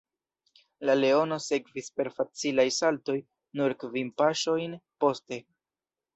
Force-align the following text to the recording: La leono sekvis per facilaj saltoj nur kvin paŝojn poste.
La 0.89 0.95
leono 0.99 1.37
sekvis 1.47 1.89
per 1.99 2.09
facilaj 2.15 2.65
saltoj 2.79 3.19
nur 3.61 3.77
kvin 3.85 4.11
paŝojn 4.25 4.77
poste. 5.07 5.41